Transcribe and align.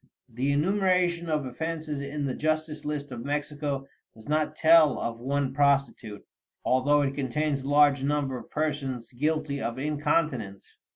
The 0.29 0.51
enumeration 0.51 1.29
of 1.29 1.45
offenses 1.45 2.01
in 2.01 2.25
the 2.25 2.33
justice 2.33 2.85
list 2.85 3.11
of 3.11 3.23
Mexico 3.23 3.85
does 4.15 4.27
not 4.27 4.55
tell 4.55 4.97
of 4.97 5.19
one 5.19 5.53
prostitute, 5.53 6.25
although 6.65 7.03
it 7.03 7.13
contains 7.13 7.61
a 7.61 7.69
large 7.69 8.03
number 8.03 8.35
of 8.35 8.49
persons 8.49 9.13
guilty 9.13 9.61
of 9.61 9.77
"incontinence." 9.77 10.79